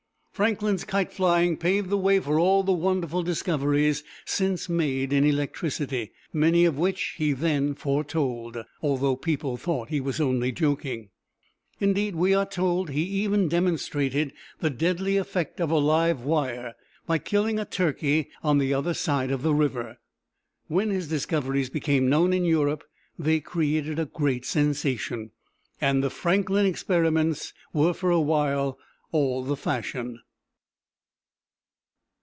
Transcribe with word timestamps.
Franklin's 0.33 0.85
kite 0.85 1.13
flying 1.13 1.55
paved 1.55 1.91
the 1.91 1.99
way 1.99 2.19
for 2.19 2.39
all 2.39 2.63
the 2.63 2.71
wonderful 2.73 3.21
discoveries 3.21 4.03
since 4.25 4.67
made 4.67 5.13
in 5.13 5.23
electricity, 5.23 6.13
many 6.33 6.65
of 6.65 6.79
which 6.79 7.13
he 7.19 7.31
then 7.31 7.75
foretold, 7.75 8.57
although 8.81 9.15
people 9.15 9.55
thought 9.55 9.89
he 9.89 10.01
was 10.01 10.19
only 10.19 10.51
joking. 10.51 11.09
Indeed, 11.79 12.15
we 12.15 12.33
are 12.33 12.47
told 12.47 12.89
he 12.89 13.03
even 13.03 13.49
demonstrated 13.49 14.33
the 14.61 14.71
deadly 14.71 15.17
effect 15.17 15.61
of 15.61 15.69
a 15.69 15.77
live 15.77 16.21
wire 16.23 16.73
by 17.05 17.19
killing 17.19 17.59
a 17.59 17.65
turkey 17.65 18.29
on 18.41 18.57
the 18.57 18.73
other 18.73 18.95
side 18.95 19.29
of 19.29 19.43
the 19.43 19.53
river! 19.53 19.99
When 20.67 20.89
his 20.89 21.07
discoveries 21.07 21.69
became 21.69 22.09
known 22.09 22.33
in 22.33 22.45
Europe, 22.45 22.83
they 23.19 23.41
created 23.41 23.99
a 23.99 24.05
great 24.07 24.45
sensation, 24.47 25.33
and 25.79 26.03
the 26.03 26.09
"Franklin 26.09 26.65
experiments" 26.65 27.53
were 27.73 27.93
for 27.93 28.09
a 28.09 28.19
while 28.19 28.79
all 29.11 29.43
the 29.43 29.55
fashion. 29.55 30.19